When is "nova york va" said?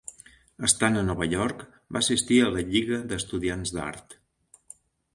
1.09-2.03